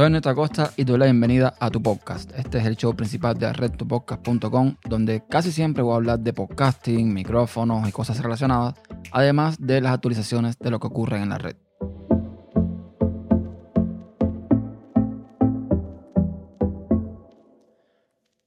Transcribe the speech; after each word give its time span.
Soy 0.00 0.06
Ernesto 0.06 0.30
Acosta 0.30 0.70
y 0.78 0.84
doy 0.84 0.98
la 0.98 1.04
bienvenida 1.04 1.52
a 1.60 1.70
tu 1.70 1.82
podcast. 1.82 2.32
Este 2.34 2.56
es 2.56 2.64
el 2.64 2.78
show 2.78 2.96
principal 2.96 3.36
de 3.36 3.52
redtopodcast.com 3.52 4.76
donde 4.88 5.22
casi 5.28 5.52
siempre 5.52 5.82
voy 5.82 5.92
a 5.92 5.96
hablar 5.96 6.20
de 6.20 6.32
podcasting, 6.32 7.12
micrófonos 7.12 7.86
y 7.86 7.92
cosas 7.92 8.18
relacionadas, 8.22 8.76
además 9.12 9.58
de 9.60 9.82
las 9.82 9.92
actualizaciones 9.92 10.58
de 10.58 10.70
lo 10.70 10.80
que 10.80 10.86
ocurre 10.86 11.18
en 11.18 11.28
la 11.28 11.36
red. 11.36 11.54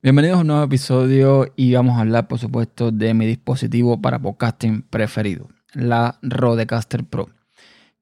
Bienvenidos 0.01 0.39
a 0.39 0.41
un 0.41 0.47
nuevo 0.47 0.63
episodio 0.63 1.53
y 1.55 1.75
vamos 1.75 1.99
a 1.99 2.01
hablar 2.01 2.27
por 2.27 2.39
supuesto 2.39 2.89
de 2.89 3.13
mi 3.13 3.27
dispositivo 3.27 4.01
para 4.01 4.17
podcasting 4.17 4.81
preferido, 4.89 5.49
la 5.75 6.17
Rodecaster 6.23 7.03
Pro. 7.03 7.29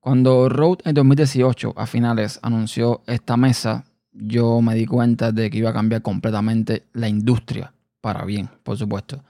Cuando 0.02 0.50
Rode 0.50 0.82
en 0.86 0.96
2018 0.96 1.76
a 1.78 1.86
finales 1.86 2.40
anunció 2.42 3.04
esta 3.06 3.38
mesa, 3.38 3.86
yo 4.12 4.60
me 4.60 4.74
di 4.74 4.88
cuenta 4.88 5.32
de 5.32 5.52
que 5.52 5.60
iba 5.60 5.70
a 5.70 5.74
cambiar 5.74 6.02
completamente 6.02 6.88
la 6.94 7.08
industria, 7.08 7.72
para 8.02 8.26
bien, 8.26 8.50
por 8.64 8.80
supuesto. 8.80 9.24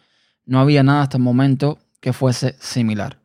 No 0.46 0.62
había 0.62 0.82
nada 0.82 1.02
hasta 1.02 1.18
el 1.18 1.24
momento 1.24 1.78
que 2.00 2.14
fuese 2.14 2.56
similar. 2.62 3.20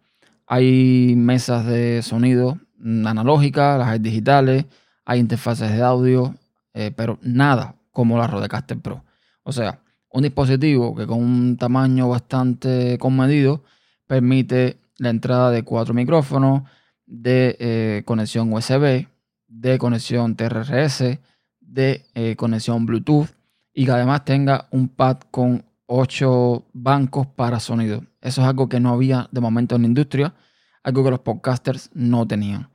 Hay 0.49 1.15
mesas 1.17 1.65
de 1.67 2.03
sonido 2.03 2.59
analógicas, 2.83 3.79
las 3.79 3.91
hay 3.91 4.01
digitales, 4.01 4.65
hay 5.05 5.21
interfaces 5.21 5.71
de 5.71 5.83
audio, 5.85 6.35
eh, 6.75 6.91
pero 6.97 7.17
nada 7.23 7.77
como 7.93 8.19
la 8.19 8.27
Rodecaster 8.27 8.81
Pro. 8.81 9.05
O 9.45 9.53
sea, 9.53 9.79
un 10.11 10.25
dispositivo 10.25 10.97
que 10.97 11.07
con 11.07 11.23
un 11.23 11.57
tamaño 11.57 12.09
bastante 12.09 12.99
comedido 12.99 13.63
permite 14.09 14.79
la 14.99 15.11
entrada 15.11 15.53
de 15.53 15.63
cuatro 15.63 15.95
micrófonos, 15.95 16.63
de 17.07 17.57
eh, 17.59 18.03
conexión 18.05 18.53
USB, 18.53 19.07
de 19.49 19.79
conexión 19.79 20.37
TRRS, 20.37 21.19
de 21.61 22.05
eh, 22.15 22.37
conexión 22.37 22.87
Bluetooth 22.87 23.29
y 23.73 23.85
que 23.85 23.93
además 23.93 24.25
tenga 24.25 24.69
un 24.71 24.89
pad 24.89 25.19
con 25.31 25.65
8 25.87 26.67
bancos 26.73 27.27
para 27.29 27.61
sonido. 27.61 28.03
Eso 28.21 28.43
es 28.43 28.49
algo 28.49 28.69
que 28.69 28.81
no 28.81 28.91
había 28.91 29.29
de 29.31 29.41
momento 29.41 29.77
en 29.77 29.83
la 29.83 29.89
industria, 29.89 30.35
algo 30.83 31.05
que 31.05 31.11
los 31.11 31.21
podcasters 31.21 31.91
no 31.95 32.27
tenían. 32.27 32.71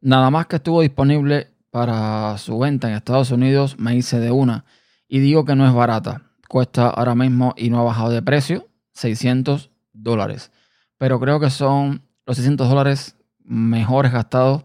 Nada 0.00 0.30
más 0.30 0.46
que 0.46 0.56
estuvo 0.56 0.82
disponible 0.82 1.48
para 1.70 2.36
su 2.38 2.58
venta 2.58 2.88
en 2.88 2.94
Estados 2.94 3.30
Unidos, 3.30 3.78
me 3.78 3.96
hice 3.96 4.20
de 4.20 4.30
una 4.30 4.64
y 5.08 5.20
digo 5.20 5.44
que 5.44 5.54
no 5.54 5.66
es 5.66 5.72
barata. 5.72 6.22
Cuesta 6.48 6.88
ahora 6.88 7.14
mismo 7.14 7.54
y 7.56 7.70
no 7.70 7.80
ha 7.80 7.84
bajado 7.84 8.10
de 8.10 8.20
precio 8.20 8.68
600 8.92 9.70
dólares. 9.92 10.50
Pero 10.98 11.18
creo 11.18 11.40
que 11.40 11.50
son 11.50 12.02
los 12.26 12.36
600 12.36 12.68
dólares 12.68 13.16
mejores 13.44 14.12
gastados 14.12 14.64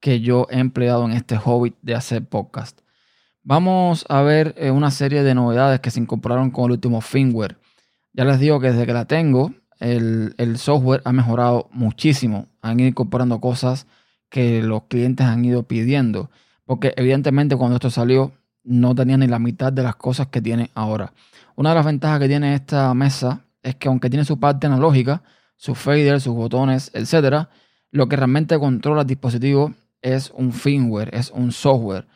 que 0.00 0.20
yo 0.20 0.46
he 0.50 0.58
empleado 0.58 1.04
en 1.04 1.12
este 1.12 1.36
hobby 1.36 1.74
de 1.82 1.94
hacer 1.94 2.24
podcast. 2.26 2.80
Vamos 3.42 4.04
a 4.08 4.22
ver 4.22 4.54
eh, 4.56 4.70
una 4.70 4.90
serie 4.90 5.22
de 5.22 5.34
novedades 5.34 5.80
que 5.80 5.90
se 5.90 6.00
incorporaron 6.00 6.50
con 6.50 6.66
el 6.66 6.72
último 6.72 7.00
firmware. 7.00 7.58
Ya 8.12 8.24
les 8.24 8.38
digo 8.38 8.60
que 8.60 8.70
desde 8.70 8.86
que 8.86 8.92
la 8.92 9.06
tengo, 9.06 9.52
el, 9.80 10.34
el 10.38 10.58
software 10.58 11.02
ha 11.04 11.12
mejorado 11.12 11.68
muchísimo. 11.72 12.46
Han 12.62 12.80
ido 12.80 12.88
incorporando 12.88 13.40
cosas 13.40 13.86
que 14.30 14.62
los 14.62 14.84
clientes 14.84 15.26
han 15.26 15.44
ido 15.44 15.62
pidiendo. 15.64 16.30
Porque 16.64 16.94
evidentemente 16.96 17.56
cuando 17.56 17.76
esto 17.76 17.90
salió 17.90 18.32
no 18.64 18.94
tenía 18.94 19.16
ni 19.16 19.26
la 19.26 19.38
mitad 19.38 19.72
de 19.72 19.82
las 19.82 19.96
cosas 19.96 20.28
que 20.28 20.40
tiene 20.40 20.70
ahora. 20.74 21.12
Una 21.54 21.70
de 21.70 21.76
las 21.76 21.84
ventajas 21.86 22.18
que 22.18 22.28
tiene 22.28 22.54
esta 22.54 22.92
mesa 22.94 23.44
es 23.62 23.76
que 23.76 23.88
aunque 23.88 24.10
tiene 24.10 24.24
su 24.24 24.40
parte 24.40 24.66
analógica, 24.66 25.22
su 25.56 25.74
fader, 25.74 26.20
sus 26.20 26.34
botones, 26.34 26.90
etcétera, 26.94 27.48
lo 27.94 28.08
que 28.08 28.16
realmente 28.16 28.58
controla 28.58 29.02
el 29.02 29.06
dispositivo 29.06 29.72
es 30.02 30.32
un 30.34 30.52
firmware, 30.52 31.14
es 31.14 31.30
un 31.30 31.52
software. 31.52 32.08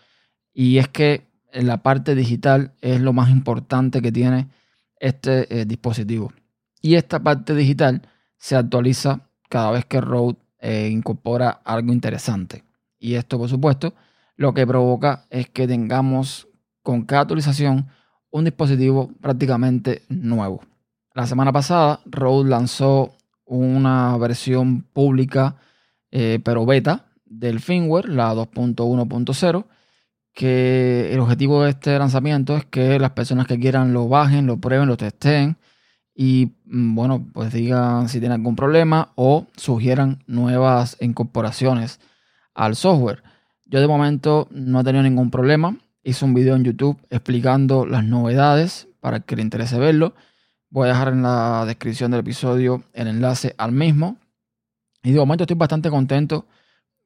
Y 0.52 0.78
es 0.78 0.88
que 0.88 1.28
la 1.52 1.84
parte 1.84 2.16
digital 2.16 2.72
es 2.80 3.00
lo 3.00 3.12
más 3.12 3.30
importante 3.30 4.02
que 4.02 4.10
tiene 4.10 4.48
este 4.98 5.60
eh, 5.60 5.66
dispositivo. 5.66 6.32
Y 6.82 6.96
esta 6.96 7.20
parte 7.20 7.54
digital 7.54 8.02
se 8.38 8.56
actualiza 8.56 9.20
cada 9.48 9.70
vez 9.70 9.84
que 9.84 10.00
Rode 10.00 10.36
eh, 10.58 10.88
incorpora 10.90 11.60
algo 11.64 11.92
interesante. 11.92 12.64
Y 12.98 13.14
esto, 13.14 13.38
por 13.38 13.48
supuesto, 13.48 13.94
lo 14.34 14.52
que 14.54 14.66
provoca 14.66 15.26
es 15.30 15.48
que 15.48 15.68
tengamos 15.68 16.48
con 16.82 17.02
cada 17.02 17.22
actualización 17.22 17.86
un 18.30 18.44
dispositivo 18.44 19.12
prácticamente 19.20 20.02
nuevo. 20.08 20.60
La 21.14 21.28
semana 21.28 21.52
pasada, 21.52 22.00
Rode 22.04 22.50
lanzó 22.50 23.14
una 23.44 24.16
versión 24.16 24.82
pública 24.82 25.54
eh, 26.10 26.40
pero 26.42 26.66
beta 26.66 27.06
del 27.24 27.60
firmware, 27.60 28.08
la 28.08 28.34
2.1.0, 28.34 29.64
que 30.34 31.12
el 31.12 31.20
objetivo 31.20 31.62
de 31.62 31.70
este 31.70 31.98
lanzamiento 31.98 32.56
es 32.56 32.64
que 32.64 32.98
las 32.98 33.10
personas 33.10 33.46
que 33.46 33.58
quieran 33.58 33.92
lo 33.92 34.08
bajen, 34.08 34.46
lo 34.46 34.58
prueben, 34.58 34.88
lo 34.88 34.96
testen 34.96 35.56
y 36.14 36.52
mm, 36.66 36.94
bueno, 36.94 37.26
pues 37.32 37.52
digan 37.52 38.08
si 38.08 38.18
tienen 38.20 38.40
algún 38.40 38.56
problema 38.56 39.12
o 39.14 39.46
sugieran 39.56 40.22
nuevas 40.26 40.96
incorporaciones 41.00 42.00
al 42.54 42.76
software. 42.76 43.22
Yo 43.66 43.80
de 43.80 43.86
momento 43.86 44.48
no 44.50 44.80
he 44.80 44.84
tenido 44.84 45.02
ningún 45.02 45.30
problema. 45.30 45.76
Hice 46.02 46.24
un 46.24 46.34
video 46.34 46.56
en 46.56 46.64
YouTube 46.64 46.98
explicando 47.10 47.86
las 47.86 48.04
novedades 48.04 48.88
para 49.00 49.20
que 49.20 49.36
le 49.36 49.42
interese 49.42 49.78
verlo. 49.78 50.14
Voy 50.70 50.86
a 50.86 50.92
dejar 50.92 51.08
en 51.08 51.22
la 51.22 51.64
descripción 51.66 52.10
del 52.10 52.20
episodio 52.20 52.82
el 52.94 53.08
enlace 53.08 53.54
al 53.58 53.72
mismo 53.72 54.16
y 55.02 55.12
de 55.12 55.18
momento 55.18 55.44
estoy 55.44 55.56
bastante 55.56 55.90
contento 55.90 56.46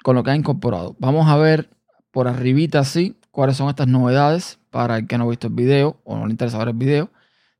con 0.02 0.16
lo 0.16 0.22
que 0.22 0.30
ha 0.30 0.36
incorporado. 0.36 0.96
Vamos 0.98 1.28
a 1.28 1.36
ver 1.36 1.70
por 2.10 2.28
arribita 2.28 2.80
así 2.80 3.16
cuáles 3.30 3.56
son 3.56 3.68
estas 3.68 3.88
novedades 3.88 4.58
para 4.70 4.98
el 4.98 5.06
que 5.06 5.18
no 5.18 5.24
ha 5.24 5.28
visto 5.28 5.48
el 5.48 5.54
video 5.54 6.00
o 6.04 6.16
no 6.16 6.26
le 6.26 6.32
interesa 6.32 6.58
ver 6.58 6.68
el 6.68 6.74
video. 6.74 7.10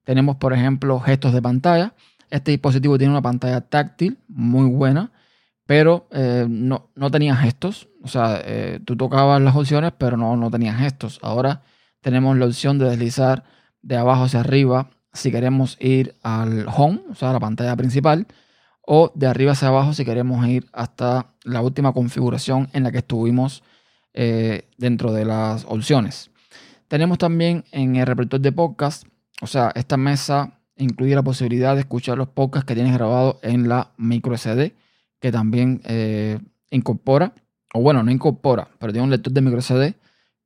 Tenemos, 0.04 0.36
por 0.36 0.52
ejemplo, 0.52 0.98
gestos 1.00 1.32
de 1.32 1.42
pantalla. 1.42 1.94
Este 2.30 2.50
dispositivo 2.50 2.98
tiene 2.98 3.12
una 3.12 3.22
pantalla 3.22 3.60
táctil 3.60 4.18
muy 4.26 4.68
buena, 4.68 5.12
pero 5.66 6.08
eh, 6.10 6.46
no, 6.48 6.90
no, 6.94 7.10
tenía 7.10 7.36
gestos. 7.36 7.88
O 8.02 8.08
sea, 8.08 8.40
eh, 8.44 8.80
tú 8.84 8.96
tocabas 8.96 9.40
las 9.40 9.54
opciones, 9.54 9.92
pero 9.96 10.16
no, 10.16 10.36
no 10.36 10.50
tenía 10.50 10.74
gestos. 10.74 11.18
Ahora 11.22 11.62
tenemos 12.00 12.36
la 12.36 12.46
opción 12.46 12.78
de 12.78 12.88
deslizar 12.88 13.44
de 13.82 13.96
abajo 13.96 14.24
hacia 14.24 14.40
arriba 14.40 14.90
si 15.12 15.30
queremos 15.30 15.76
ir 15.78 16.16
al 16.22 16.66
home, 16.74 17.02
o 17.10 17.14
sea, 17.14 17.30
a 17.30 17.32
la 17.34 17.40
pantalla 17.40 17.76
principal 17.76 18.26
o 18.86 19.12
de 19.14 19.26
arriba 19.26 19.52
hacia 19.52 19.68
abajo 19.68 19.94
si 19.94 20.04
queremos 20.04 20.46
ir 20.46 20.66
hasta 20.72 21.34
la 21.44 21.62
última 21.62 21.92
configuración 21.92 22.68
en 22.72 22.82
la 22.82 22.92
que 22.92 22.98
estuvimos 22.98 23.62
eh, 24.14 24.68
dentro 24.76 25.12
de 25.12 25.24
las 25.24 25.64
opciones. 25.66 26.30
Tenemos 26.88 27.18
también 27.18 27.64
en 27.72 27.96
el 27.96 28.06
reproductor 28.06 28.40
de 28.40 28.52
podcast, 28.52 29.04
o 29.40 29.46
sea, 29.46 29.72
esta 29.74 29.96
mesa 29.96 30.58
incluye 30.76 31.14
la 31.14 31.22
posibilidad 31.22 31.74
de 31.74 31.80
escuchar 31.80 32.18
los 32.18 32.28
podcasts 32.28 32.66
que 32.66 32.74
tienes 32.74 32.92
grabados 32.92 33.36
en 33.42 33.68
la 33.68 33.92
micro 33.96 34.36
SD, 34.36 34.74
que 35.20 35.32
también 35.32 35.80
eh, 35.84 36.38
incorpora, 36.70 37.32
o 37.72 37.80
bueno, 37.80 38.02
no 38.02 38.10
incorpora, 38.10 38.68
pero 38.78 38.92
tiene 38.92 39.04
un 39.04 39.10
lector 39.10 39.32
de 39.32 39.40
micro 39.40 39.62
SD 39.62 39.94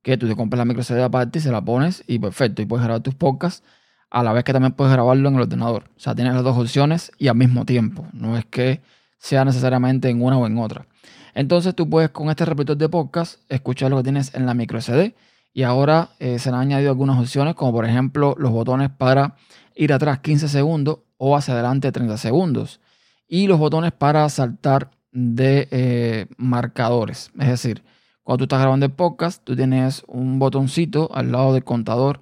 que 0.02 0.16
tú 0.16 0.28
te 0.28 0.36
compras 0.36 0.58
la 0.58 0.64
micro 0.64 0.84
CD 0.84 1.02
aparte 1.02 1.40
y 1.40 1.42
se 1.42 1.50
la 1.50 1.64
pones 1.64 2.04
y 2.06 2.20
perfecto, 2.20 2.62
y 2.62 2.66
puedes 2.66 2.84
grabar 2.84 3.02
tus 3.02 3.16
podcasts 3.16 3.66
a 4.10 4.22
la 4.22 4.32
vez 4.32 4.44
que 4.44 4.52
también 4.52 4.72
puedes 4.72 4.92
grabarlo 4.92 5.28
en 5.28 5.34
el 5.34 5.42
ordenador. 5.42 5.84
O 5.96 6.00
sea, 6.00 6.14
tienes 6.14 6.34
las 6.34 6.44
dos 6.44 6.56
opciones 6.56 7.12
y 7.18 7.28
al 7.28 7.36
mismo 7.36 7.64
tiempo. 7.64 8.06
No 8.12 8.36
es 8.36 8.44
que 8.44 8.82
sea 9.18 9.44
necesariamente 9.44 10.08
en 10.08 10.22
una 10.22 10.38
o 10.38 10.46
en 10.46 10.58
otra. 10.58 10.86
Entonces 11.34 11.74
tú 11.74 11.88
puedes 11.88 12.10
con 12.10 12.30
este 12.30 12.44
reproductor 12.44 12.76
de 12.76 12.88
podcast 12.88 13.40
escuchar 13.50 13.90
lo 13.90 13.98
que 13.98 14.04
tienes 14.04 14.34
en 14.34 14.46
la 14.46 14.54
micro 14.54 14.80
SD. 14.80 15.14
Y 15.52 15.62
ahora 15.62 16.10
eh, 16.18 16.38
se 16.38 16.48
han 16.50 16.54
añadido 16.54 16.90
algunas 16.90 17.18
opciones, 17.18 17.54
como 17.54 17.72
por 17.72 17.84
ejemplo 17.84 18.34
los 18.38 18.52
botones 18.52 18.90
para 18.90 19.36
ir 19.74 19.92
atrás 19.92 20.20
15 20.20 20.48
segundos 20.48 20.98
o 21.16 21.36
hacia 21.36 21.54
adelante 21.54 21.92
30 21.92 22.16
segundos. 22.18 22.80
Y 23.28 23.46
los 23.48 23.58
botones 23.58 23.92
para 23.92 24.28
saltar 24.28 24.90
de 25.12 25.68
eh, 25.70 26.26
marcadores. 26.36 27.30
Es 27.38 27.48
decir, 27.48 27.82
cuando 28.22 28.38
tú 28.38 28.44
estás 28.44 28.60
grabando 28.60 28.86
el 28.86 28.92
podcast, 28.92 29.42
tú 29.44 29.56
tienes 29.56 30.04
un 30.06 30.38
botoncito 30.38 31.10
al 31.14 31.32
lado 31.32 31.54
del 31.54 31.64
contador 31.64 32.20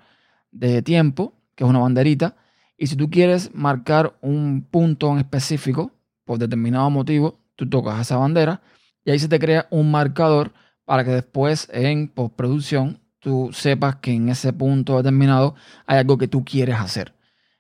de 0.50 0.82
tiempo 0.82 1.34
que 1.54 1.64
es 1.64 1.70
una 1.70 1.78
banderita. 1.78 2.36
Y 2.76 2.86
si 2.86 2.96
tú 2.96 3.10
quieres 3.10 3.54
marcar 3.54 4.16
un 4.20 4.66
punto 4.70 5.12
en 5.12 5.18
específico 5.18 5.92
por 6.24 6.38
determinado 6.38 6.90
motivo, 6.90 7.38
tú 7.56 7.68
tocas 7.68 8.00
esa 8.00 8.16
bandera 8.16 8.62
y 9.04 9.10
ahí 9.10 9.18
se 9.18 9.28
te 9.28 9.38
crea 9.38 9.66
un 9.70 9.90
marcador 9.90 10.52
para 10.84 11.04
que 11.04 11.10
después 11.10 11.68
en 11.72 12.08
postproducción 12.08 13.00
tú 13.20 13.50
sepas 13.52 13.96
que 13.96 14.12
en 14.12 14.28
ese 14.28 14.52
punto 14.52 14.96
determinado 14.96 15.54
hay 15.86 15.98
algo 15.98 16.18
que 16.18 16.28
tú 16.28 16.44
quieres 16.44 16.76
hacer. 16.76 17.14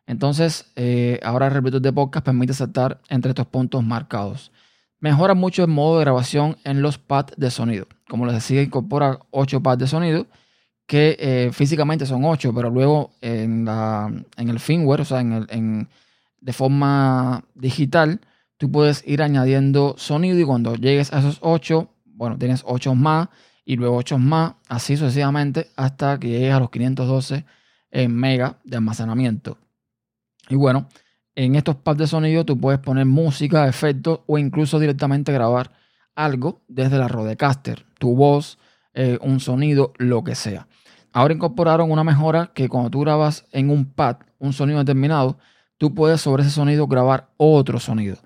Entonces, 0.06 0.70
eh, 0.76 1.18
ahora 1.22 1.48
el 1.48 1.82
de 1.82 1.92
podcast 1.92 2.26
permite 2.26 2.52
saltar 2.52 3.00
entre 3.08 3.30
estos 3.30 3.46
puntos 3.46 3.82
marcados. 3.82 4.52
Mejora 5.00 5.34
mucho 5.34 5.64
el 5.64 5.70
modo 5.70 5.98
de 5.98 6.04
grabación 6.04 6.56
en 6.64 6.82
los 6.82 6.98
pads 6.98 7.34
de 7.36 7.50
sonido. 7.50 7.86
Como 8.08 8.26
les 8.26 8.34
decía, 8.34 8.62
incorpora 8.62 9.20
8 9.30 9.62
pads 9.62 9.78
de 9.78 9.86
sonido 9.86 10.26
que 10.86 11.16
eh, 11.18 11.50
físicamente 11.52 12.06
son 12.06 12.24
8, 12.24 12.52
pero 12.54 12.70
luego 12.70 13.12
en, 13.20 13.64
la, 13.64 14.12
en 14.36 14.48
el 14.48 14.60
firmware, 14.60 15.00
o 15.00 15.04
sea, 15.04 15.20
en 15.20 15.32
el, 15.32 15.46
en, 15.50 15.88
de 16.40 16.52
forma 16.52 17.44
digital, 17.54 18.20
tú 18.58 18.70
puedes 18.70 19.02
ir 19.06 19.22
añadiendo 19.22 19.94
sonido 19.96 20.38
y 20.38 20.44
cuando 20.44 20.74
llegues 20.74 21.12
a 21.12 21.20
esos 21.20 21.38
8, 21.40 21.88
bueno, 22.04 22.38
tienes 22.38 22.62
8 22.66 22.94
más 22.94 23.28
y 23.64 23.76
luego 23.76 23.96
8 23.96 24.18
más, 24.18 24.54
así 24.68 24.96
sucesivamente 24.96 25.70
hasta 25.76 26.18
que 26.18 26.28
llegues 26.28 26.52
a 26.52 26.60
los 26.60 26.70
512 26.70 27.44
mega 28.08 28.58
de 28.64 28.76
almacenamiento. 28.76 29.56
Y 30.48 30.56
bueno, 30.56 30.88
en 31.34 31.56
estos 31.56 31.76
pads 31.76 31.98
de 31.98 32.06
sonido 32.06 32.44
tú 32.44 32.58
puedes 32.58 32.80
poner 32.80 33.06
música, 33.06 33.68
efectos 33.68 34.20
o 34.26 34.38
incluso 34.38 34.78
directamente 34.78 35.32
grabar 35.32 35.72
algo 36.14 36.62
desde 36.68 36.98
la 36.98 37.08
Rodecaster, 37.08 37.84
tu 37.98 38.14
voz, 38.14 38.58
eh, 38.94 39.18
un 39.20 39.40
sonido, 39.40 39.92
lo 39.98 40.24
que 40.24 40.34
sea. 40.34 40.66
Ahora 41.12 41.34
incorporaron 41.34 41.90
una 41.90 42.04
mejora 42.04 42.50
que 42.54 42.68
cuando 42.68 42.90
tú 42.90 43.00
grabas 43.00 43.46
en 43.52 43.70
un 43.70 43.84
pad 43.86 44.16
un 44.38 44.52
sonido 44.52 44.78
determinado, 44.78 45.38
tú 45.78 45.94
puedes 45.94 46.20
sobre 46.20 46.42
ese 46.42 46.52
sonido 46.52 46.86
grabar 46.86 47.30
otro 47.36 47.78
sonido. 47.78 48.16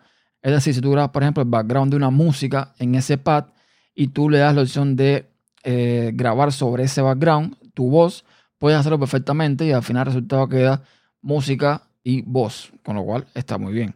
Es 0.43 0.53
decir, 0.53 0.75
si 0.75 0.81
tú 0.81 0.91
grabas, 0.91 1.11
por 1.11 1.23
ejemplo, 1.23 1.43
el 1.43 1.49
background 1.49 1.91
de 1.91 1.97
una 1.97 2.11
música 2.11 2.75
en 2.79 2.95
ese 2.95 3.19
pad 3.19 3.47
y 3.95 4.09
tú 4.09 4.31
le 4.31 4.39
das 4.39 4.55
la 4.55 4.63
opción 4.63 4.97
de 4.97 5.29
eh, 5.65 6.13
grabar 6.15 6.53
sobre 6.53 6.85
ese 6.85 7.03
background 7.03 7.57
tu 7.75 7.91
voz, 7.91 8.25
puedes 8.59 8.79
hacerlo 8.79 8.99
perfectamente 8.99 9.65
y 9.65 9.73
al 9.73 9.83
final 9.83 10.03
el 10.03 10.15
resultado 10.15 10.49
queda 10.49 10.83
música 11.21 11.83
y 12.03 12.23
voz, 12.23 12.73
con 12.85 12.97
lo 12.97 13.05
cual 13.05 13.27
está 13.35 13.59
muy 13.59 13.73
bien. 13.73 13.95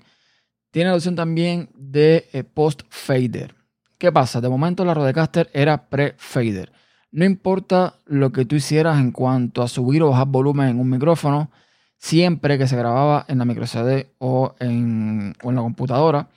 Tiene 0.70 0.90
la 0.90 0.96
opción 0.96 1.16
también 1.16 1.68
de 1.74 2.28
eh, 2.32 2.44
post 2.44 2.82
fader. 2.88 3.54
¿Qué 4.02 4.10
pasa? 4.10 4.40
De 4.40 4.48
momento 4.48 4.84
la 4.84 4.94
Rodecaster 4.94 5.48
era 5.54 5.88
pre-fader. 5.88 6.72
No 7.12 7.24
importa 7.24 7.94
lo 8.04 8.32
que 8.32 8.44
tú 8.44 8.56
hicieras 8.56 8.98
en 8.98 9.12
cuanto 9.12 9.62
a 9.62 9.68
subir 9.68 10.02
o 10.02 10.10
bajar 10.10 10.26
volumen 10.26 10.70
en 10.70 10.80
un 10.80 10.90
micrófono, 10.90 11.52
siempre 11.98 12.58
que 12.58 12.66
se 12.66 12.76
grababa 12.76 13.24
en 13.28 13.38
la 13.38 13.44
micro 13.44 13.64
CD 13.64 14.12
o 14.18 14.56
en, 14.58 15.34
la 15.40 15.60
computadora, 15.60 16.30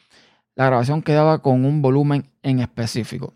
la 0.53 0.67
grabación 0.67 1.01
quedaba 1.01 1.39
con 1.39 1.65
un 1.65 1.81
volumen 1.81 2.29
en 2.44 2.59
específico. 2.59 3.33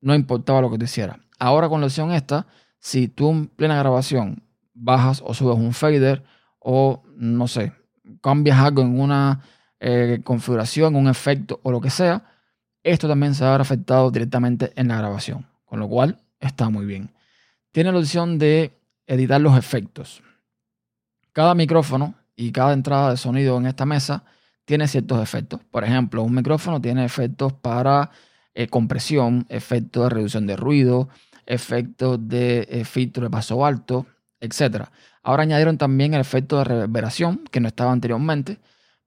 No 0.00 0.16
importaba 0.16 0.60
lo 0.60 0.72
que 0.72 0.78
tú 0.78 0.86
hicieras. 0.86 1.18
Ahora 1.38 1.68
con 1.68 1.80
la 1.80 1.86
opción 1.86 2.10
esta, 2.10 2.48
si 2.80 3.06
tú 3.06 3.30
en 3.30 3.46
plena 3.46 3.78
grabación 3.78 4.42
bajas 4.74 5.22
o 5.24 5.34
subes 5.34 5.56
un 5.56 5.72
fader 5.72 6.24
o 6.58 7.04
no 7.14 7.46
sé, 7.46 7.74
cambias 8.22 8.58
algo 8.58 8.82
en 8.82 8.98
una 8.98 9.40
eh, 9.78 10.20
configuración, 10.24 10.96
un 10.96 11.06
efecto 11.06 11.60
o 11.62 11.70
lo 11.70 11.80
que 11.80 11.90
sea, 11.90 12.37
esto 12.92 13.08
también 13.08 13.34
se 13.34 13.44
va 13.44 13.50
a 13.50 13.52
ver 13.52 13.60
afectado 13.60 14.10
directamente 14.10 14.72
en 14.76 14.88
la 14.88 14.98
grabación, 14.98 15.46
con 15.64 15.80
lo 15.80 15.88
cual 15.88 16.18
está 16.40 16.70
muy 16.70 16.86
bien. 16.86 17.10
Tiene 17.72 17.92
la 17.92 17.98
opción 17.98 18.38
de 18.38 18.72
editar 19.06 19.40
los 19.40 19.56
efectos. 19.56 20.22
Cada 21.32 21.54
micrófono 21.54 22.14
y 22.36 22.52
cada 22.52 22.72
entrada 22.72 23.10
de 23.10 23.16
sonido 23.16 23.58
en 23.58 23.66
esta 23.66 23.86
mesa 23.86 24.24
tiene 24.64 24.88
ciertos 24.88 25.22
efectos. 25.22 25.60
Por 25.70 25.84
ejemplo, 25.84 26.22
un 26.22 26.34
micrófono 26.34 26.80
tiene 26.80 27.04
efectos 27.04 27.52
para 27.52 28.10
eh, 28.54 28.68
compresión, 28.68 29.46
efectos 29.48 30.04
de 30.04 30.10
reducción 30.10 30.46
de 30.46 30.56
ruido, 30.56 31.08
efectos 31.46 32.18
de 32.28 32.66
eh, 32.70 32.84
filtro 32.84 33.24
de 33.24 33.30
paso 33.30 33.64
alto, 33.64 34.06
etc. 34.40 34.88
Ahora 35.22 35.42
añadieron 35.42 35.78
también 35.78 36.14
el 36.14 36.20
efecto 36.20 36.58
de 36.58 36.64
reverberación, 36.64 37.44
que 37.50 37.60
no 37.60 37.68
estaba 37.68 37.92
anteriormente. 37.92 38.58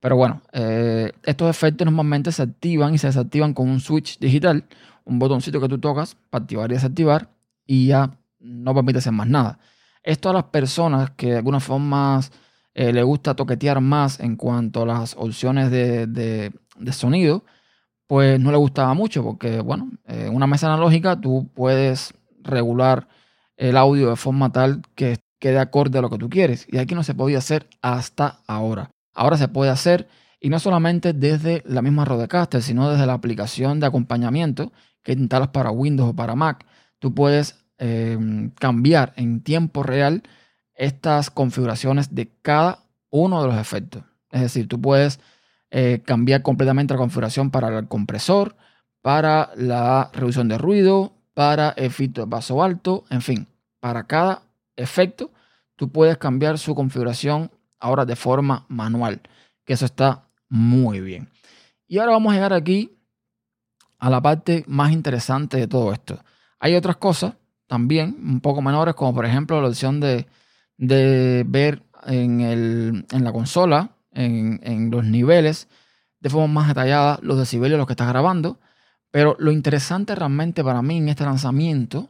Pero 0.02 0.16
bueno, 0.16 0.42
eh, 0.52 1.12
estos 1.24 1.50
efectos 1.50 1.86
normalmente 1.86 2.32
se 2.32 2.42
activan 2.42 2.94
y 2.94 2.98
se 2.98 3.08
desactivan 3.08 3.54
con 3.54 3.70
un 3.70 3.80
switch 3.80 4.18
digital, 4.20 4.66
un 5.06 5.20
botoncito 5.20 5.62
que 5.62 5.70
tú 5.70 5.78
tocas 5.78 6.18
para 6.30 6.44
activar 6.44 6.72
y 6.72 6.74
desactivar, 6.74 7.30
y 7.68 7.88
ya 7.88 8.12
no 8.40 8.74
permite 8.74 8.98
hacer 8.98 9.14
más 9.14 9.28
nada. 9.28 9.60
Esto 10.04 10.32
a 10.32 10.34
las 10.34 10.46
personas 10.46 11.12
que 11.12 11.28
de 11.28 11.38
alguna 11.38 11.60
forma 11.60 12.20
eh, 12.74 12.92
le 12.92 13.04
gusta 13.04 13.36
toquetear 13.36 13.80
más 13.80 14.20
en 14.20 14.38
cuanto 14.38 14.82
a 14.82 14.86
las 14.88 15.16
opciones 15.16 15.70
de, 15.70 16.52
sonido, 16.92 17.46
pues 18.08 18.40
no 18.40 18.52
le 18.52 18.58
gustaba 18.58 18.96
mucho 18.96 19.24
porque, 19.24 19.62
bueno, 19.62 19.92
en 20.08 20.34
una 20.34 20.48
mesa 20.48 20.68
analógica 20.68 21.22
tú 21.22 21.48
puedes 21.54 22.14
regular 22.40 23.08
el 23.56 23.78
audio 23.78 24.10
de 24.10 24.16
forma 24.16 24.52
tal 24.52 24.82
que 24.96 25.20
quede 25.40 25.60
acorde 25.60 26.00
a 26.00 26.02
lo 26.02 26.10
que 26.10 26.18
tú 26.18 26.28
quieres. 26.30 26.66
Y 26.72 26.80
aquí 26.80 26.96
no 26.96 27.04
se 27.04 27.14
podía 27.14 27.38
hacer 27.38 27.68
hasta 27.82 28.40
ahora. 28.48 28.90
Ahora 29.14 29.38
se 29.38 29.48
puede 29.48 29.72
hacer 29.72 30.08
y 30.40 30.50
no 30.50 30.60
solamente 30.60 31.14
desde 31.14 31.64
la 31.66 31.82
misma 31.82 32.06
Rodecaster, 32.06 32.62
sino 32.62 32.90
desde 32.90 33.06
la 33.06 33.14
aplicación 33.14 33.80
de 33.80 33.88
acompañamiento 33.88 34.72
que 35.04 35.14
instalas 35.14 35.50
para 35.50 35.72
Windows 35.72 36.12
o 36.12 36.16
para 36.16 36.36
Mac. 36.36 36.66
Tú 37.00 37.14
puedes 37.14 37.62
Em, 37.84 38.52
cambiar 38.60 39.12
en 39.16 39.42
tiempo 39.42 39.82
real 39.82 40.22
estas 40.76 41.32
configuraciones 41.32 42.14
de 42.14 42.32
cada 42.44 42.84
uno 43.10 43.42
de 43.42 43.48
los 43.48 43.58
efectos. 43.58 44.04
Es 44.30 44.42
decir, 44.42 44.68
tú 44.68 44.80
puedes 44.80 45.20
eh, 45.72 46.04
cambiar 46.06 46.44
completamente 46.44 46.94
la 46.94 47.00
configuración 47.00 47.50
para 47.50 47.76
el 47.80 47.88
compresor, 47.88 48.56
para 49.02 49.50
la 49.56 50.12
reducción 50.14 50.48
de 50.48 50.60
ruido, 50.60 51.14
para 51.34 51.72
el 51.72 51.90
filtro 51.90 52.26
de 52.26 52.30
paso 52.30 52.62
alto, 52.62 53.04
en 53.10 53.24
fin, 53.24 53.48
para 53.80 54.06
cada 54.06 54.44
efecto 54.76 55.32
tú 55.76 55.92
puedes 55.92 56.20
cambiar 56.20 56.60
su 56.60 56.76
configuración 56.76 57.50
ahora 57.82 58.06
de 58.06 58.16
forma 58.16 58.66
manual, 58.70 59.22
que 59.66 59.74
eso 59.74 59.86
está 59.86 60.30
muy 60.48 61.02
bien. 61.02 61.30
Y 61.88 61.98
ahora 61.98 62.14
vamos 62.14 62.32
a 62.32 62.36
llegar 62.36 62.54
aquí 62.54 62.98
a 64.00 64.10
la 64.10 64.22
parte 64.22 64.64
más 64.68 64.92
interesante 64.92 65.58
de 65.58 65.68
todo 65.68 65.92
esto. 65.92 66.24
Hay 66.60 66.76
otras 66.76 66.98
cosas 66.98 67.34
también, 67.68 68.18
un 68.22 68.42
poco 68.42 68.62
menores, 68.62 68.96
como 68.96 69.14
por 69.14 69.26
ejemplo 69.26 69.62
la 69.62 69.68
opción 69.68 70.00
de, 70.00 70.26
ver 70.78 71.84
en, 72.06 73.06
la 73.10 73.32
consola, 73.32 73.92
en, 74.12 74.90
los 74.92 75.06
niveles, 75.06 75.68
de 76.20 76.30
forma 76.30 76.48
más 76.62 76.68
detallada 76.68 77.20
los 77.22 77.38
decibelios 77.38 77.78
los 77.78 77.88
que 77.88 77.94
estás 77.94 78.10
grabando. 78.10 78.60
Pero 79.12 79.36
lo 79.40 79.52
interesante 79.52 80.16
realmente 80.16 80.64
para 80.64 80.82
mí 80.82 80.98
en 80.98 81.10
este 81.10 81.26
lanzamiento 81.26 82.10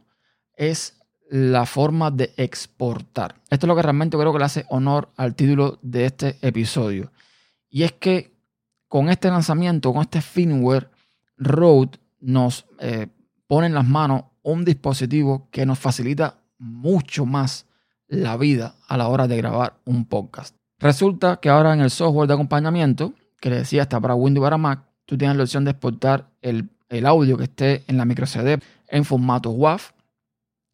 es 0.54 1.01
la 1.32 1.64
forma 1.64 2.10
de 2.10 2.34
exportar. 2.36 3.36
Esto 3.48 3.64
es 3.64 3.68
lo 3.68 3.74
que 3.74 3.80
realmente 3.80 4.18
creo 4.18 4.34
que 4.34 4.38
le 4.38 4.44
hace 4.44 4.66
honor 4.68 5.08
al 5.16 5.34
título 5.34 5.78
de 5.80 6.04
este 6.04 6.36
episodio. 6.42 7.10
Y 7.70 7.84
es 7.84 7.92
que 7.92 8.36
con 8.86 9.08
este 9.08 9.30
lanzamiento, 9.30 9.94
con 9.94 10.02
este 10.02 10.20
firmware, 10.20 10.90
Rode 11.38 11.98
nos 12.20 12.66
eh, 12.80 13.06
pone 13.46 13.68
en 13.68 13.72
las 13.72 13.86
manos 13.86 14.24
un 14.42 14.66
dispositivo 14.66 15.48
que 15.50 15.64
nos 15.64 15.78
facilita 15.78 16.36
mucho 16.58 17.24
más 17.24 17.64
la 18.08 18.36
vida 18.36 18.74
a 18.86 18.98
la 18.98 19.08
hora 19.08 19.26
de 19.26 19.38
grabar 19.38 19.78
un 19.86 20.04
podcast. 20.04 20.54
Resulta 20.80 21.38
que 21.38 21.48
ahora 21.48 21.72
en 21.72 21.80
el 21.80 21.90
software 21.90 22.28
de 22.28 22.34
acompañamiento, 22.34 23.14
que 23.40 23.48
le 23.48 23.56
decía 23.56 23.82
está 23.82 23.98
para 23.98 24.14
Windows 24.14 24.42
y 24.42 24.44
para 24.44 24.58
Mac, 24.58 24.84
tú 25.06 25.16
tienes 25.16 25.38
la 25.38 25.44
opción 25.44 25.64
de 25.64 25.70
exportar 25.70 26.28
el, 26.42 26.68
audio 27.06 27.38
que 27.38 27.44
esté 27.44 27.84
en 27.86 27.96
la 27.96 28.04
micro 28.04 28.26
CD 28.26 28.58
en 28.88 29.06
formato 29.06 29.48
WAV, 29.48 29.80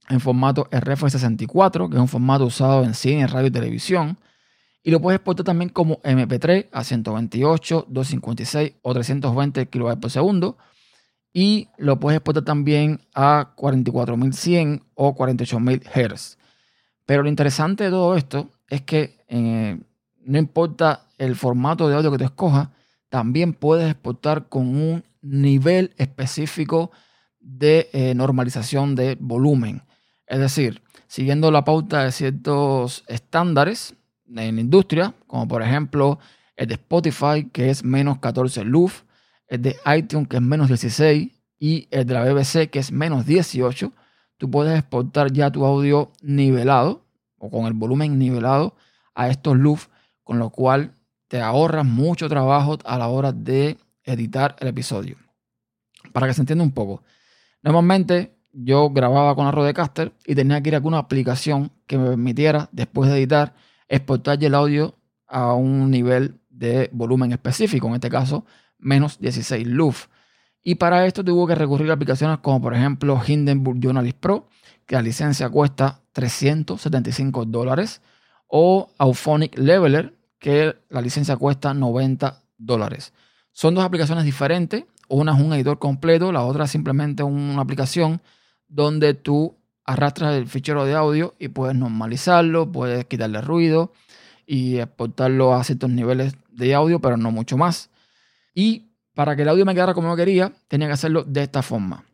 en 0.08 0.20
formato 0.20 0.68
RF64, 0.70 1.88
que 1.88 1.96
es 1.96 2.00
un 2.00 2.08
formato 2.08 2.44
usado 2.44 2.84
en 2.84 2.94
cine, 2.94 3.26
radio 3.26 3.48
y 3.48 3.50
televisión. 3.50 4.18
Y 4.82 4.90
lo 4.90 5.00
puedes 5.00 5.16
exportar 5.16 5.44
también 5.44 5.68
como 5.68 6.00
MP3 6.02 6.68
a 6.72 6.84
128, 6.84 7.86
256 7.88 8.72
o 8.82 8.94
320 8.94 9.68
kB 9.68 10.00
por 10.00 10.10
segundo 10.10 10.56
y 11.32 11.68
lo 11.76 12.00
puedes 12.00 12.16
exportar 12.16 12.44
también 12.44 13.00
a 13.14 13.52
44100 13.54 14.82
o 14.94 15.14
48000 15.14 15.82
Hz. 15.82 16.38
Pero 17.06 17.22
lo 17.22 17.28
interesante 17.28 17.84
de 17.84 17.90
todo 17.90 18.16
esto 18.16 18.50
es 18.68 18.82
que 18.82 19.24
eh, 19.28 19.78
no 20.24 20.38
importa 20.38 21.06
el 21.16 21.36
formato 21.36 21.88
de 21.88 21.96
audio 21.96 22.10
que 22.10 22.18
te 22.18 22.24
escojas, 22.24 22.68
también 23.08 23.54
puedes 23.54 23.90
exportar 23.90 24.48
con 24.48 24.68
un 24.76 25.04
nivel 25.22 25.94
específico 25.96 26.90
de 27.40 27.88
eh, 27.92 28.14
normalización 28.14 28.94
de 28.94 29.16
volumen. 29.18 29.82
Es 30.28 30.38
decir, 30.38 30.82
siguiendo 31.06 31.50
la 31.50 31.64
pauta 31.64 32.04
de 32.04 32.12
ciertos 32.12 33.02
estándares 33.08 33.94
en 34.28 34.34
la 34.34 34.60
industria, 34.60 35.14
como 35.26 35.48
por 35.48 35.62
ejemplo 35.62 36.18
el 36.54 36.68
de 36.68 36.74
Spotify, 36.74 37.48
que 37.50 37.70
es 37.70 37.82
menos 37.82 38.18
14 38.18 38.64
LUF, 38.64 39.02
el 39.48 39.62
de 39.62 39.76
iTunes, 39.96 40.28
que 40.28 40.36
es 40.36 40.42
menos 40.42 40.68
16, 40.68 41.32
y 41.58 41.88
el 41.90 42.06
de 42.06 42.14
la 42.14 42.24
BBC, 42.24 42.68
que 42.70 42.78
es 42.78 42.92
menos 42.92 43.26
18, 43.26 43.92
tú 44.36 44.50
puedes 44.50 44.78
exportar 44.78 45.32
ya 45.32 45.50
tu 45.50 45.64
audio 45.64 46.12
nivelado 46.20 47.04
o 47.38 47.50
con 47.50 47.66
el 47.66 47.72
volumen 47.72 48.18
nivelado 48.18 48.76
a 49.14 49.28
estos 49.28 49.56
loops, 49.56 49.88
con 50.22 50.38
lo 50.38 50.50
cual 50.50 50.92
te 51.28 51.40
ahorras 51.40 51.84
mucho 51.84 52.28
trabajo 52.28 52.78
a 52.84 52.98
la 52.98 53.08
hora 53.08 53.32
de 53.32 53.78
editar 54.04 54.56
el 54.60 54.68
episodio. 54.68 55.16
Para 56.12 56.26
que 56.26 56.34
se 56.34 56.42
entienda 56.42 56.64
un 56.64 56.72
poco, 56.72 57.02
normalmente 57.62 58.37
yo 58.52 58.90
grababa 58.90 59.34
con 59.34 59.44
la 59.44 59.52
Rodecaster 59.52 60.12
y 60.26 60.34
tenía 60.34 60.60
que 60.62 60.70
ir 60.70 60.74
a 60.74 60.78
alguna 60.78 60.98
aplicación 60.98 61.72
que 61.86 61.98
me 61.98 62.08
permitiera, 62.08 62.68
después 62.72 63.10
de 63.10 63.18
editar, 63.18 63.54
exportar 63.88 64.42
el 64.42 64.54
audio 64.54 64.94
a 65.26 65.52
un 65.54 65.90
nivel 65.90 66.40
de 66.50 66.90
volumen 66.92 67.32
específico, 67.32 67.88
en 67.88 67.94
este 67.94 68.10
caso 68.10 68.44
menos 68.78 69.18
16 69.18 69.66
loops. 69.66 70.08
Y 70.62 70.76
para 70.76 71.06
esto 71.06 71.24
tuvo 71.24 71.46
que 71.46 71.54
recurrir 71.54 71.90
a 71.90 71.94
aplicaciones 71.94 72.38
como 72.38 72.60
por 72.60 72.74
ejemplo 72.74 73.20
Hindenburg 73.24 73.80
Journalist 73.80 74.18
Pro, 74.18 74.48
que 74.86 74.94
la 74.96 75.02
licencia 75.02 75.48
cuesta 75.48 76.00
375 76.12 77.44
dólares, 77.44 78.02
o 78.46 78.90
Auphonic 78.98 79.58
Leveler, 79.58 80.14
que 80.38 80.76
la 80.88 81.02
licencia 81.02 81.36
cuesta 81.36 81.74
90 81.74 82.42
dólares. 82.56 83.12
Son 83.52 83.74
dos 83.74 83.84
aplicaciones 83.84 84.24
diferentes. 84.24 84.84
Una 85.08 85.34
es 85.34 85.40
un 85.40 85.52
editor 85.52 85.78
completo, 85.78 86.32
la 86.32 86.44
otra 86.44 86.64
es 86.64 86.70
simplemente 86.70 87.22
una 87.22 87.60
aplicación 87.60 88.20
donde 88.68 89.14
tú 89.14 89.56
arrastras 89.84 90.34
el 90.36 90.46
fichero 90.46 90.84
de 90.84 90.94
audio 90.94 91.34
y 91.38 91.48
puedes 91.48 91.74
normalizarlo, 91.74 92.70
puedes 92.70 93.06
quitarle 93.06 93.40
ruido 93.40 93.92
y 94.46 94.78
exportarlo 94.78 95.54
a 95.54 95.64
ciertos 95.64 95.90
niveles 95.90 96.34
de 96.50 96.74
audio, 96.74 97.00
pero 97.00 97.16
no 97.16 97.30
mucho 97.30 97.56
más. 97.56 97.90
Y 98.54 98.88
para 99.14 99.34
que 99.34 99.42
el 99.42 99.48
audio 99.48 99.64
me 99.64 99.74
quedara 99.74 99.94
como 99.94 100.08
yo 100.08 100.16
quería, 100.16 100.52
tenía 100.68 100.86
que 100.86 100.94
hacerlo 100.94 101.24
de 101.24 101.42
esta 101.42 101.62
forma. 101.62 102.04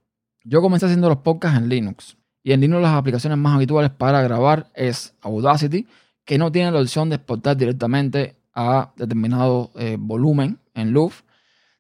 Yo 0.43 0.61
comencé 0.61 0.87
haciendo 0.87 1.09
los 1.09 1.19
podcasts 1.19 1.59
en 1.59 1.69
Linux. 1.69 2.17
Y 2.43 2.53
en 2.53 2.61
Linux 2.61 2.83
las 2.83 2.95
aplicaciones 2.95 3.39
más 3.39 3.57
habituales 3.57 3.91
para 3.91 4.23
grabar 4.23 4.71
es 4.75 5.15
Audacity, 5.23 5.87
que 6.25 6.39
no 6.39 6.53
tiene 6.53 6.71
la 6.71 6.81
opción 6.81 7.09
de 7.09 7.17
exportar 7.17 7.57
directamente 7.57 8.37
a 8.55 8.93
determinado 8.97 9.71
eh, 9.77 9.97
volumen 9.99 10.59
en 10.75 10.93
Loop. 10.93 11.13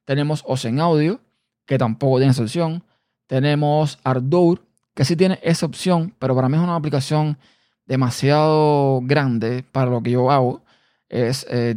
Tenemos 0.04 0.42
Ocean 0.46 0.80
Audio, 0.80 1.20
que 1.66 1.78
tampoco 1.78 2.18
tiene 2.18 2.32
esa 2.32 2.42
opción. 2.42 2.82
Tenemos 3.26 3.98
Ardour, 4.04 4.62
que 4.94 5.04
sí 5.04 5.16
tiene 5.16 5.38
esa 5.42 5.66
opción, 5.66 6.14
pero 6.18 6.34
para 6.34 6.48
mí 6.48 6.56
es 6.56 6.62
una 6.62 6.76
aplicación 6.76 7.38
demasiado 7.86 9.00
grande 9.02 9.64
para 9.72 9.90
lo 9.90 10.02
que 10.02 10.12
yo 10.12 10.30
hago. 10.30 10.62
Es, 11.08 11.46
eh, 11.50 11.76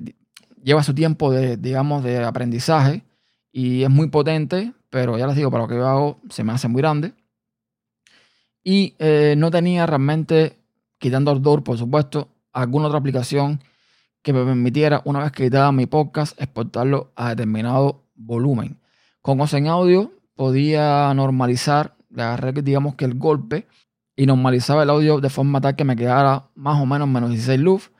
lleva 0.63 0.83
su 0.83 0.93
tiempo 0.93 1.31
de, 1.31 1.57
digamos, 1.57 2.03
de 2.03 2.23
aprendizaje 2.23 3.03
y 3.51 3.83
es 3.83 3.89
muy 3.89 4.09
potente, 4.09 4.73
pero 4.89 5.17
ya 5.17 5.27
les 5.27 5.35
digo, 5.35 5.51
para 5.51 5.63
lo 5.63 5.69
que 5.69 5.75
yo 5.75 5.87
hago 5.87 6.19
se 6.29 6.43
me 6.43 6.53
hace 6.53 6.67
muy 6.67 6.81
grande. 6.81 7.13
Y 8.63 8.95
eh, 8.99 9.35
no 9.37 9.49
tenía 9.49 9.85
realmente, 9.85 10.57
quitando 10.97 11.31
Ardour, 11.31 11.63
por 11.63 11.77
supuesto, 11.77 12.27
alguna 12.51 12.87
otra 12.87 12.99
aplicación 12.99 13.61
que 14.21 14.33
me 14.33 14.43
permitiera, 14.43 15.01
una 15.05 15.23
vez 15.23 15.31
que 15.31 15.43
editaba 15.43 15.71
mi 15.71 15.85
podcast, 15.85 16.39
exportarlo 16.41 17.11
a 17.15 17.29
determinado 17.29 18.03
volumen. 18.15 18.77
Con 19.21 19.39
Ocean 19.39 19.67
Audio 19.67 20.11
podía 20.37 21.13
normalizar, 21.13 21.97
le 22.09 22.23
agarré 22.23 22.53
digamos 22.53 22.95
que 22.95 23.03
el 23.03 23.15
golpe 23.15 23.67
y 24.15 24.25
normalizaba 24.25 24.83
el 24.83 24.89
audio 24.89 25.19
de 25.19 25.29
forma 25.29 25.59
tal 25.59 25.75
que 25.75 25.83
me 25.83 25.97
quedara 25.97 26.47
más 26.55 26.81
o 26.81 26.85
menos 26.85 27.09
menos 27.09 27.31
16 27.31 27.59
luz. 27.59 27.91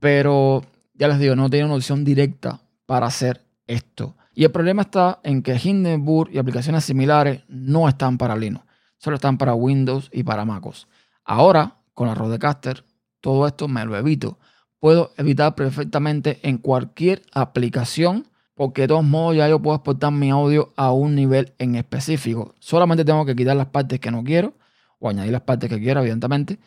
Pero 0.00 0.62
ya 0.94 1.06
les 1.06 1.20
digo, 1.20 1.36
no 1.36 1.48
tenía 1.48 1.66
una 1.66 1.76
opción 1.76 2.04
directa 2.04 2.60
para 2.86 3.06
hacer 3.06 3.46
esto. 3.66 4.16
Y 4.34 4.44
el 4.44 4.50
problema 4.50 4.82
está 4.82 5.20
en 5.22 5.42
que 5.42 5.60
Hindenburg 5.62 6.30
y 6.32 6.38
aplicaciones 6.38 6.84
similares 6.84 7.42
no 7.48 7.88
están 7.88 8.16
para 8.16 8.36
Linux, 8.36 8.64
solo 8.96 9.16
están 9.16 9.36
para 9.38 9.54
Windows 9.54 10.08
y 10.12 10.22
para 10.22 10.44
MacOS. 10.44 10.88
Ahora, 11.24 11.76
con 11.94 12.08
la 12.08 12.14
Rodecaster, 12.14 12.84
todo 13.20 13.46
esto 13.46 13.68
me 13.68 13.84
lo 13.84 13.96
evito. 13.96 14.38
Puedo 14.78 15.12
evitar 15.18 15.54
perfectamente 15.54 16.40
en 16.42 16.56
cualquier 16.56 17.22
aplicación 17.32 18.29
porque 18.60 18.82
de 18.82 18.88
todos 18.88 19.04
modos 19.04 19.36
ya 19.36 19.48
yo 19.48 19.58
puedo 19.58 19.76
exportar 19.76 20.12
mi 20.12 20.28
audio 20.28 20.74
a 20.76 20.92
un 20.92 21.14
nivel 21.14 21.54
en 21.56 21.76
específico. 21.76 22.54
Solamente 22.58 23.06
tengo 23.06 23.24
que 23.24 23.34
quitar 23.34 23.56
las 23.56 23.68
partes 23.68 23.98
que 24.00 24.10
no 24.10 24.22
quiero 24.22 24.52
o 24.98 25.08
añadir 25.08 25.32
las 25.32 25.40
partes 25.40 25.70
que 25.70 25.80
quiero, 25.80 26.00
evidentemente. 26.00 26.58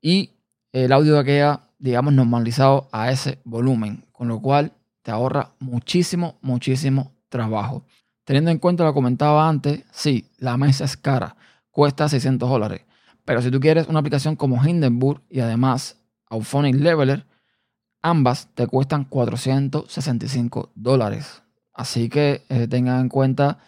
Y 0.00 0.36
el 0.70 0.92
audio 0.92 1.24
queda, 1.24 1.70
digamos, 1.80 2.12
normalizado 2.12 2.88
a 2.92 3.10
ese 3.10 3.40
volumen, 3.42 4.04
con 4.12 4.28
lo 4.28 4.40
cual 4.40 4.74
te 5.02 5.10
ahorra 5.10 5.50
muchísimo, 5.58 6.38
muchísimo 6.40 7.10
trabajo. 7.28 7.84
Teniendo 8.22 8.52
en 8.52 8.58
cuenta 8.58 8.84
lo 8.84 8.94
comentaba 8.94 9.48
antes, 9.48 9.82
sí, 9.90 10.30
la 10.38 10.56
mesa 10.56 10.84
es 10.84 10.96
cara, 10.96 11.34
cuesta 11.72 12.08
600 12.08 12.48
dólares. 12.48 12.82
Pero 13.24 13.42
si 13.42 13.50
tú 13.50 13.58
quieres 13.58 13.88
una 13.88 13.98
aplicación 13.98 14.36
como 14.36 14.64
Hindenburg 14.64 15.20
y 15.28 15.40
además 15.40 16.00
Auphonic 16.28 16.76
Leveler, 16.76 17.26
ambas 18.04 18.48
te 18.54 18.66
cuestan 18.66 19.04
465 19.04 20.70
dólares. 20.74 21.42
Así 21.72 22.10
que 22.10 22.44
eh, 22.50 22.68
tengan 22.68 23.00
en 23.00 23.08
cuenta 23.08 23.58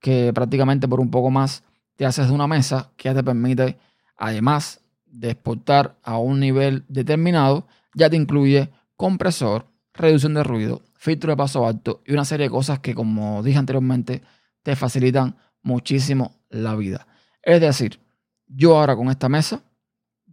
que 0.00 0.32
prácticamente 0.34 0.88
por 0.88 0.98
un 0.98 1.10
poco 1.10 1.30
más 1.30 1.62
te 1.94 2.04
haces 2.04 2.26
de 2.26 2.34
una 2.34 2.48
mesa 2.48 2.90
que 2.96 3.04
ya 3.04 3.14
te 3.14 3.22
permite, 3.22 3.78
además 4.16 4.80
de 5.06 5.30
exportar 5.30 5.94
a 6.02 6.18
un 6.18 6.40
nivel 6.40 6.84
determinado, 6.88 7.68
ya 7.94 8.10
te 8.10 8.16
incluye 8.16 8.70
compresor, 8.96 9.66
reducción 9.94 10.34
de 10.34 10.42
ruido, 10.42 10.82
filtro 10.94 11.30
de 11.30 11.36
paso 11.36 11.64
alto 11.64 12.02
y 12.04 12.12
una 12.12 12.24
serie 12.24 12.46
de 12.46 12.50
cosas 12.50 12.80
que, 12.80 12.92
como 12.92 13.40
dije 13.44 13.58
anteriormente, 13.58 14.20
te 14.64 14.74
facilitan 14.74 15.36
muchísimo 15.62 16.34
la 16.50 16.74
vida. 16.74 17.06
Es 17.40 17.60
decir, 17.60 18.00
yo 18.48 18.76
ahora 18.76 18.96
con 18.96 19.10
esta 19.10 19.28
mesa 19.28 19.62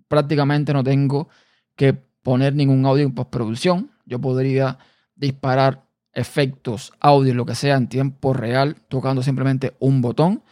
prácticamente 0.07 0.73
no 0.73 0.83
tengo 0.83 1.29
que 1.75 2.12
poner 2.23 2.55
ningún 2.55 2.85
audio 2.85 3.03
en 3.03 3.13
postproducción. 3.13 3.91
Yo 4.05 4.19
podría 4.19 4.79
disparar 5.15 5.83
efectos, 6.13 6.93
audio, 6.99 7.33
lo 7.33 7.45
que 7.45 7.55
sea 7.55 7.75
en 7.75 7.87
tiempo 7.87 8.33
real, 8.33 8.75
tocando 8.87 9.21
simplemente 9.21 9.75
un 9.79 10.01
botón. 10.01 10.43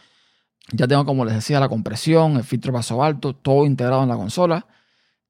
Ya 0.72 0.86
tengo, 0.86 1.04
como 1.04 1.24
les 1.24 1.34
decía, 1.34 1.60
la 1.60 1.68
compresión, 1.68 2.36
el 2.36 2.44
filtro 2.44 2.72
paso 2.72 3.02
alto, 3.02 3.34
todo 3.34 3.66
integrado 3.66 4.02
en 4.02 4.08
la 4.08 4.16
consola. 4.16 4.66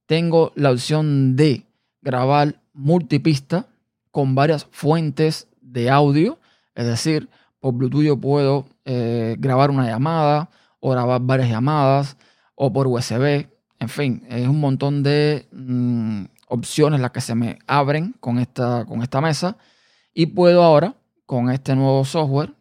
Tengo 0.06 0.52
la 0.54 0.70
opción 0.70 1.36
de 1.36 1.66
grabar 2.02 2.60
multipista 2.74 3.66
con 4.10 4.34
varias 4.34 4.66
fuentes 4.70 5.48
de 5.60 5.90
audio. 5.90 6.38
Es 6.74 6.86
decir, 6.86 7.28
por 7.60 7.74
Bluetooth 7.74 8.02
yo 8.02 8.16
puedo 8.18 8.66
eh, 8.84 9.36
grabar 9.38 9.70
una 9.70 9.86
llamada, 9.86 10.50
o 10.82 10.90
grabar 10.90 11.20
varias 11.22 11.48
llamadas 11.48 12.16
o 12.54 12.72
por 12.72 12.88
USB. 12.88 13.46
En 13.78 13.88
fin, 13.88 14.26
es 14.28 14.46
un 14.46 14.60
montón 14.60 15.02
de 15.02 15.46
mm, 15.52 16.24
opciones 16.52 17.00
las 17.00 17.12
que 17.12 17.22
se 17.22 17.34
me 17.34 17.58
abren 17.66 18.14
con 18.20 18.38
esta, 18.38 18.84
con 18.84 19.02
esta 19.02 19.20
mesa. 19.22 19.56
Y 20.12 20.26
puedo 20.26 20.62
ahora, 20.62 20.94
con 21.24 21.50
este 21.50 21.74
nuevo 21.74 22.04
software, 22.04 22.54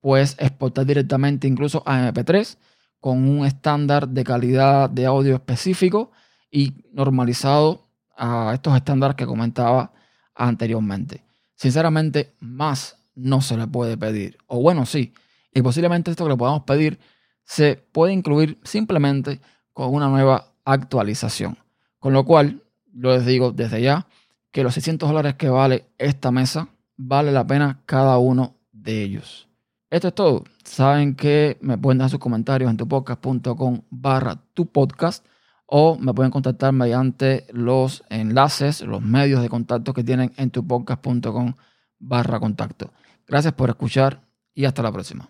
pues 0.00 0.36
exportar 0.38 0.84
directamente 0.84 1.48
incluso 1.48 1.82
a 1.86 2.12
MP3 2.12 2.58
con 3.00 3.26
un 3.26 3.46
estándar 3.46 4.06
de 4.06 4.22
calidad 4.22 4.90
de 4.90 5.06
audio 5.06 5.34
específico 5.34 6.12
y 6.50 6.74
normalizado 6.92 7.88
a 8.16 8.52
estos 8.52 8.76
estándares 8.76 9.16
que 9.16 9.24
comentaba 9.24 9.92
anteriormente. 10.34 11.24
Sinceramente, 11.54 12.34
más 12.40 12.98
no 13.14 13.40
se 13.40 13.56
le 13.56 13.66
puede 13.66 13.96
pedir. 13.96 14.36
O 14.46 14.60
bueno, 14.60 14.84
sí. 14.84 15.14
Y 15.54 15.62
posiblemente 15.62 16.10
esto 16.10 16.24
que 16.24 16.30
le 16.30 16.36
podamos 16.36 16.64
pedir 16.64 16.98
se 17.44 17.76
puede 17.92 18.12
incluir 18.12 18.60
simplemente 18.62 19.40
con 19.72 19.94
una 19.94 20.08
nueva 20.08 20.52
actualización. 20.64 21.56
Con 21.98 22.12
lo 22.12 22.24
cual, 22.24 22.62
yo 22.92 23.10
les 23.10 23.26
digo 23.26 23.52
desde 23.52 23.82
ya 23.82 24.06
que 24.50 24.62
los 24.62 24.74
600 24.74 25.08
dólares 25.08 25.34
que 25.34 25.48
vale 25.48 25.86
esta 25.98 26.30
mesa, 26.30 26.68
vale 26.96 27.32
la 27.32 27.46
pena 27.46 27.80
cada 27.86 28.18
uno 28.18 28.56
de 28.72 29.02
ellos. 29.02 29.48
Esto 29.90 30.08
es 30.08 30.14
todo. 30.14 30.44
Saben 30.64 31.14
que 31.14 31.58
me 31.60 31.76
pueden 31.78 31.98
dar 31.98 32.10
sus 32.10 32.18
comentarios 32.18 32.70
en 32.70 32.76
tupodcast.com 32.76 33.82
barra 33.90 34.42
tu 34.54 34.66
podcast 34.66 35.26
o 35.66 35.96
me 35.98 36.12
pueden 36.12 36.30
contactar 36.30 36.72
mediante 36.72 37.46
los 37.50 38.04
enlaces, 38.10 38.82
los 38.82 39.02
medios 39.02 39.42
de 39.42 39.48
contacto 39.48 39.94
que 39.94 40.04
tienen 40.04 40.32
en 40.36 40.50
tupodcast.com 40.50 41.54
barra 41.98 42.40
contacto. 42.40 42.92
Gracias 43.26 43.54
por 43.54 43.70
escuchar 43.70 44.22
y 44.54 44.66
hasta 44.66 44.82
la 44.82 44.92
próxima. 44.92 45.28